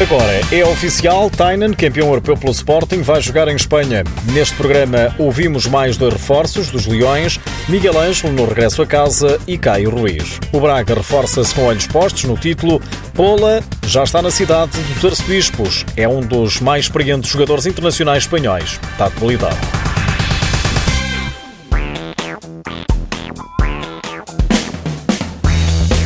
Agora, 0.00 0.40
é 0.52 0.64
oficial, 0.64 1.28
Tainan, 1.28 1.72
campeão 1.72 2.06
europeu 2.06 2.36
pelo 2.36 2.52
Sporting, 2.52 3.02
vai 3.02 3.20
jogar 3.20 3.48
em 3.48 3.56
Espanha. 3.56 4.04
Neste 4.32 4.54
programa 4.54 5.12
ouvimos 5.18 5.66
mais 5.66 5.98
de 5.98 6.08
reforços 6.08 6.70
dos 6.70 6.86
Leões, 6.86 7.40
Miguel 7.68 7.98
Ângelo 7.98 8.32
no 8.32 8.44
regresso 8.44 8.80
a 8.80 8.86
casa 8.86 9.40
e 9.44 9.58
Caio 9.58 9.90
Ruiz. 9.90 10.38
O 10.52 10.60
Braga 10.60 10.94
reforça-se 10.94 11.52
com 11.52 11.64
olhos 11.64 11.88
postos 11.88 12.24
no 12.24 12.36
título. 12.36 12.80
Pola 13.12 13.60
já 13.84 14.04
está 14.04 14.22
na 14.22 14.30
cidade 14.30 14.70
dos 14.94 15.04
Arcebispos. 15.04 15.84
É 15.96 16.06
um 16.06 16.20
dos 16.20 16.60
mais 16.60 16.84
experientes 16.84 17.28
jogadores 17.28 17.66
internacionais 17.66 18.22
espanhóis. 18.22 18.78
Está 18.92 19.08
de 19.08 19.16
qualidade. 19.16 19.77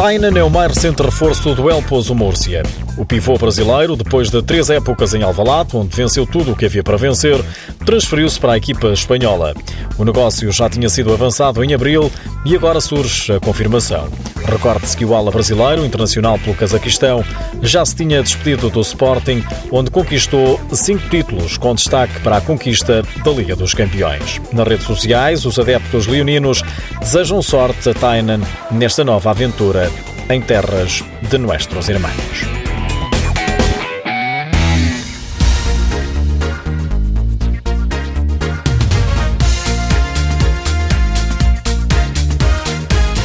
Tainan 0.00 0.32
é 0.34 0.42
o 0.42 0.48
mais 0.48 0.68
recente 0.72 1.02
reforço 1.02 1.54
do 1.54 1.68
El 1.68 1.82
Pozo 1.82 2.14
Múrcia. 2.14 2.62
O 2.96 3.04
pivô 3.04 3.36
brasileiro, 3.36 3.96
depois 3.96 4.30
de 4.30 4.42
três 4.42 4.70
épocas 4.70 5.12
em 5.12 5.22
Alvalade, 5.22 5.76
onde 5.76 5.94
venceu 5.94 6.26
tudo 6.26 6.52
o 6.52 6.56
que 6.56 6.64
havia 6.64 6.82
para 6.82 6.96
vencer, 6.96 7.38
transferiu-se 7.84 8.40
para 8.40 8.54
a 8.54 8.56
equipa 8.56 8.88
espanhola. 8.94 9.52
O 9.98 10.04
negócio 10.04 10.50
já 10.50 10.70
tinha 10.70 10.88
sido 10.88 11.12
avançado 11.12 11.62
em 11.62 11.74
abril 11.74 12.10
e 12.46 12.56
agora 12.56 12.80
surge 12.80 13.30
a 13.30 13.38
confirmação. 13.40 14.08
Recorde-se 14.46 14.96
que 14.96 15.04
o 15.04 15.14
ala 15.14 15.30
brasileiro, 15.30 15.84
internacional 15.84 16.38
pelo 16.38 16.56
Cazaquistão, 16.56 17.22
já 17.60 17.84
se 17.84 17.94
tinha 17.94 18.22
despedido 18.22 18.70
do 18.70 18.80
Sporting, 18.80 19.44
onde 19.70 19.90
conquistou 19.90 20.58
cinco 20.72 21.08
títulos, 21.10 21.58
com 21.58 21.74
destaque 21.74 22.18
para 22.20 22.38
a 22.38 22.40
conquista 22.40 23.02
da 23.22 23.30
Liga 23.30 23.54
dos 23.54 23.74
Campeões. 23.74 24.40
Nas 24.50 24.66
redes 24.66 24.86
sociais, 24.86 25.44
os 25.44 25.58
adeptos 25.58 26.06
leoninos 26.06 26.62
desejam 27.00 27.42
sorte 27.42 27.90
a 27.90 27.94
Tainan 27.94 28.40
nesta 28.70 29.04
nova 29.04 29.30
aventura 29.30 29.89
em 30.30 30.40
terras 30.40 31.02
de 31.28 31.38
nossos 31.38 31.88
irmãos. 31.88 32.60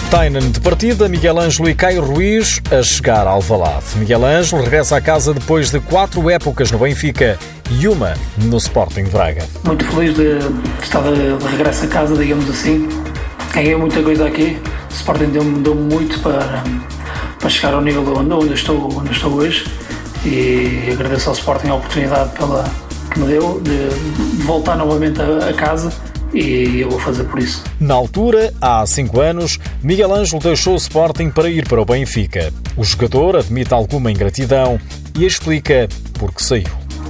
Tainan 0.09 0.49
de 0.49 0.59
partida, 0.61 1.07
Miguel 1.07 1.37
Ângelo 1.37 1.69
e 1.69 1.75
Caio 1.75 2.01
Ruiz 2.01 2.61
a 2.71 2.81
chegar 2.81 3.27
ao 3.27 3.35
Alvalade. 3.35 3.85
Miguel 3.97 4.25
Ângelo 4.25 4.63
regressa 4.63 4.97
à 4.97 5.01
casa 5.01 5.33
depois 5.33 5.69
de 5.69 5.79
quatro 5.81 6.27
épocas 6.29 6.71
no 6.71 6.79
Benfica 6.79 7.37
e 7.69 7.87
uma 7.87 8.13
no 8.37 8.57
Sporting 8.57 9.03
de 9.03 9.09
Braga. 9.11 9.45
Muito 9.63 9.85
feliz 9.85 10.15
de 10.15 10.39
estar 10.81 11.01
de 11.01 11.47
regresso 11.51 11.83
a 11.83 11.87
casa, 11.87 12.15
digamos 12.15 12.49
assim. 12.49 12.87
Ganhei 13.53 13.75
muita 13.75 14.01
coisa 14.01 14.25
aqui. 14.25 14.57
O 14.89 14.93
Sporting 14.93 15.25
deu-me 15.25 15.59
deu 15.59 15.75
muito 15.75 16.19
para, 16.21 16.63
para 17.45 17.51
chegar 17.51 17.75
ao 17.75 17.81
nível 17.81 18.03
onde, 18.17 18.33
onde, 18.33 18.53
estou, 18.55 18.91
onde 18.97 19.11
estou 19.11 19.31
hoje 19.33 19.67
e 20.25 20.89
agradeço 20.91 21.29
ao 21.29 21.35
Sporting 21.35 21.67
a 21.67 21.75
oportunidade 21.75 22.31
pela, 22.31 22.63
que 23.11 23.19
me 23.19 23.27
deu 23.27 23.61
de, 23.61 23.89
de 24.35 24.41
voltar 24.41 24.75
novamente 24.75 25.21
a, 25.21 25.49
a 25.49 25.53
casa 25.53 25.93
e 26.33 26.81
eu 26.81 26.89
vou 26.89 26.99
fazer 26.99 27.23
por 27.25 27.37
isso. 27.37 27.63
Na 27.79 27.93
altura, 27.93 28.51
há 28.59 28.83
cinco 28.87 29.21
anos, 29.21 29.59
Miguel 29.83 30.11
Ângelo 30.11 30.41
deixou 30.41 30.73
o 30.73 30.77
Sporting 30.77 31.29
para 31.29 31.47
ir 31.47 31.67
para 31.69 31.79
o 31.79 31.85
Benfica. 31.85 32.51
O 32.75 32.83
jogador 32.83 33.35
admite 33.35 33.71
alguma 33.75 34.11
ingratidão 34.11 34.79
e 35.15 35.23
explica 35.23 35.87
por 36.17 36.33
que 36.33 36.43
saiu. 36.43 36.65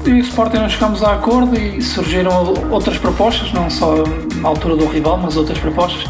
E 0.05 0.11
o 0.11 0.19
Sporting 0.19 0.57
não 0.57 0.69
chegámos 0.69 1.01
a 1.01 1.13
acordo 1.13 1.57
e 1.57 1.81
surgiram 1.81 2.53
outras 2.69 2.97
propostas, 2.97 3.53
não 3.53 3.69
só 3.69 4.03
na 4.41 4.49
altura 4.49 4.75
do 4.75 4.85
rival, 4.85 5.17
mas 5.17 5.37
outras 5.37 5.59
propostas. 5.59 6.03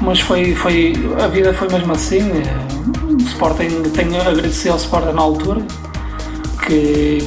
Mas 0.00 0.20
foi, 0.20 0.54
foi 0.54 0.92
a 1.20 1.26
vida 1.26 1.52
foi 1.52 1.68
mesmo 1.68 1.92
assim. 1.92 2.20
Sporting 3.24 3.82
tenho 3.94 4.16
a 4.20 4.28
agradecer 4.28 4.68
ao 4.68 4.76
Sporting 4.76 5.12
na 5.12 5.22
altura 5.22 5.62
que 6.66 7.26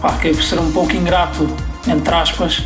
pá, 0.00 0.12
que 0.18 0.30
por 0.30 0.42
ser 0.42 0.58
um 0.58 0.70
pouco 0.70 0.92
ingrato, 0.94 1.46
entre 1.86 2.14
aspas, 2.14 2.64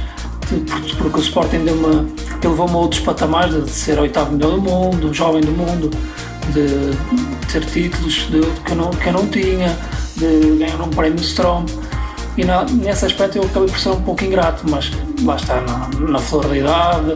porque 0.98 1.18
o 1.18 1.22
Sporting 1.22 1.64
deu 1.64 1.74
uma, 1.74 2.06
levou-me 2.42 2.74
a 2.74 2.76
outros 2.76 3.00
patamares 3.00 3.64
de 3.64 3.70
ser 3.70 3.98
oitavo 3.98 4.32
melhor 4.32 4.52
do 4.52 4.60
mundo, 4.60 5.12
jovem 5.14 5.40
do 5.40 5.52
mundo, 5.52 5.90
de 6.52 6.96
ter 7.50 7.64
títulos 7.64 8.28
de, 8.30 8.40
que, 8.62 8.72
eu 8.72 8.76
não, 8.76 8.90
que 8.90 9.08
eu 9.08 9.12
não 9.12 9.26
tinha, 9.28 9.76
de 10.16 10.56
ganhar 10.58 10.80
um 10.80 10.90
prémio 10.90 11.20
Strom. 11.20 11.64
E 12.36 12.44
na, 12.44 12.64
nesse 12.64 13.04
aspecto 13.04 13.38
eu 13.38 13.44
acabei 13.44 13.68
por 13.68 13.78
ser 13.78 13.90
um 13.90 14.02
pouco 14.02 14.24
ingrato, 14.24 14.64
mas 14.68 14.90
lá 15.22 15.36
está, 15.36 15.60
na, 15.60 15.88
na 16.10 16.18
flor 16.18 16.46
da 16.46 16.56
idade 16.56 17.14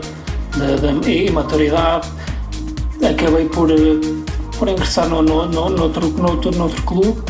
de, 0.55 1.01
de, 1.01 1.25
e 1.25 1.31
maturidade, 1.31 2.07
acabei 3.03 3.45
por, 3.45 3.69
por 4.57 4.67
ingressar 4.67 5.07
no, 5.07 5.21
no, 5.21 5.45
no, 5.47 5.69
no, 5.69 5.83
outro, 5.83 6.07
no, 6.09 6.31
outro, 6.31 6.51
no 6.51 6.63
outro 6.63 6.81
clube, 6.83 7.21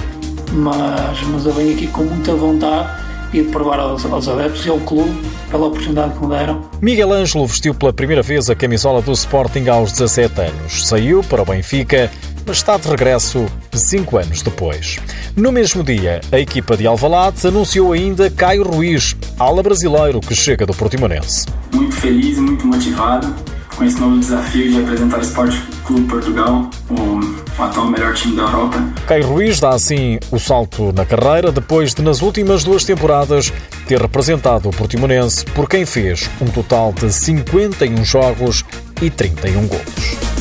mas, 0.53 1.21
mas 1.31 1.45
eu 1.45 1.53
venho 1.53 1.73
aqui 1.73 1.87
com 1.87 2.03
muita 2.03 2.33
vontade 2.33 3.07
e 3.33 3.41
de 3.41 3.49
provar 3.49 3.79
aos, 3.79 4.05
aos 4.05 4.27
adeptos 4.27 4.65
e 4.65 4.69
ao 4.69 4.79
clube 4.79 5.13
pela 5.51 5.67
oportunidade 5.67 6.13
que 6.13 6.25
me 6.25 6.29
deram. 6.29 6.69
Miguel 6.81 7.11
Ângelo 7.11 7.45
vestiu 7.45 7.73
pela 7.73 7.91
primeira 7.91 8.21
vez 8.21 8.49
a 8.49 8.55
camisola 8.55 9.01
do 9.01 9.11
Sporting 9.11 9.67
aos 9.67 9.91
17 9.91 10.41
anos. 10.41 10.87
Saiu 10.87 11.23
para 11.23 11.41
o 11.41 11.45
Benfica, 11.45 12.09
mas 12.45 12.57
está 12.57 12.77
de 12.77 12.87
regresso 12.87 13.45
cinco 13.73 14.17
anos 14.17 14.41
depois. 14.41 14.97
No 15.35 15.51
mesmo 15.51 15.83
dia, 15.83 16.21
a 16.31 16.39
equipa 16.39 16.77
de 16.77 16.87
Alvalade 16.87 17.45
anunciou 17.45 17.91
ainda 17.91 18.29
Caio 18.29 18.63
Ruiz, 18.63 19.15
ala 19.37 19.61
brasileiro 19.61 20.19
que 20.19 20.33
chega 20.33 20.65
do 20.65 20.73
Portimonense. 20.73 21.45
Muito 21.73 21.95
feliz 21.95 22.37
e 22.37 22.41
muito 22.41 22.65
motivado 22.65 23.35
com 23.77 23.85
esse 23.85 23.99
novo 23.99 24.19
desafio 24.19 24.71
de 24.71 24.79
apresentar 24.79 25.19
o 25.19 25.21
Esporte 25.21 25.61
Clube 25.85 26.07
Portugal, 26.07 26.69
o 26.89 27.61
atual 27.61 27.87
melhor 27.87 28.13
time 28.15 28.35
da 28.35 28.41
Europa. 28.41 28.83
Caio 29.07 29.27
Ruiz 29.27 29.59
dá 29.59 29.69
assim 29.69 30.19
o 30.31 30.39
salto 30.39 30.91
na 30.91 31.05
carreira 31.05 31.51
depois 31.51 31.93
de, 31.93 32.01
nas 32.01 32.21
últimas 32.21 32.63
duas 32.63 32.83
temporadas, 32.83 33.53
ter 33.87 34.01
representado 34.01 34.67
o 34.67 34.71
Portimonense 34.71 35.45
por 35.45 35.69
quem 35.69 35.85
fez 35.85 36.27
um 36.41 36.47
total 36.47 36.91
de 36.91 37.11
51 37.13 38.03
jogos 38.03 38.65
e 39.01 39.09
31 39.11 39.67
golos. 39.67 40.36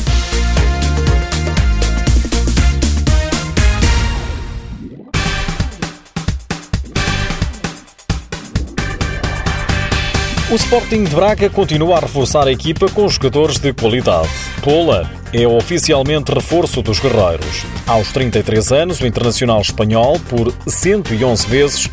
O 10.49 10.55
Sporting 10.55 11.03
de 11.03 11.13
Braga 11.13 11.49
continua 11.49 11.97
a 11.97 11.99
reforçar 11.99 12.47
a 12.47 12.51
equipa 12.53 12.89
com 12.89 13.09
jogadores 13.09 13.59
de 13.59 13.73
qualidade. 13.73 14.29
Pola 14.63 15.11
é 15.33 15.45
oficialmente 15.45 16.31
reforço 16.33 16.81
dos 16.81 16.99
guerreiros. 16.99 17.65
Aos 17.85 18.13
33 18.13 18.71
anos, 18.71 19.01
o 19.01 19.05
internacional 19.05 19.59
espanhol, 19.59 20.17
por 20.29 20.53
111 20.65 21.47
vezes, 21.47 21.89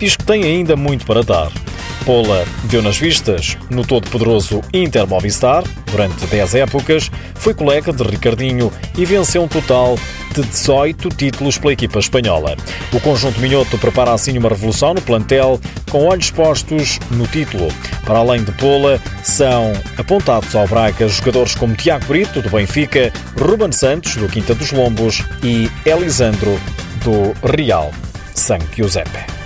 diz 0.00 0.16
que 0.16 0.24
tem 0.24 0.42
ainda 0.42 0.74
muito 0.74 1.06
para 1.06 1.22
dar. 1.22 1.52
Pola 2.04 2.44
deu 2.64 2.82
nas 2.82 2.96
vistas 2.96 3.56
no 3.70 3.86
todo-poderoso 3.86 4.62
Inter 4.74 5.06
Movistar 5.06 5.62
durante 5.88 6.26
10 6.26 6.56
épocas, 6.56 7.08
foi 7.36 7.54
colega 7.54 7.92
de 7.92 8.02
Ricardinho 8.02 8.72
e 8.98 9.04
venceu 9.04 9.44
um 9.44 9.48
total 9.48 9.96
de 10.32 10.42
18 10.42 11.08
títulos 11.10 11.58
pela 11.58 11.72
equipa 11.72 11.98
espanhola. 11.98 12.56
O 12.92 13.00
conjunto 13.00 13.40
minhoto 13.40 13.78
prepara 13.78 14.12
assim 14.12 14.36
uma 14.38 14.48
revolução 14.48 14.94
no 14.94 15.02
plantel, 15.02 15.60
com 15.90 16.06
olhos 16.06 16.30
postos 16.30 16.98
no 17.10 17.26
título. 17.26 17.68
Para 18.04 18.18
além 18.18 18.42
de 18.42 18.52
Pola, 18.52 19.00
são 19.22 19.72
apontados 19.96 20.54
ao 20.54 20.66
Braga 20.66 21.08
jogadores 21.08 21.54
como 21.54 21.74
Tiago 21.74 22.06
Brito, 22.06 22.40
do 22.40 22.50
Benfica, 22.50 23.12
Ruben 23.38 23.72
Santos, 23.72 24.16
do 24.16 24.28
Quinta 24.28 24.54
dos 24.54 24.72
Lombos 24.72 25.22
e 25.42 25.70
Elisandro, 25.84 26.58
do 27.04 27.34
Real 27.46 27.90
San 28.34 28.58
Giuseppe. 28.74 29.41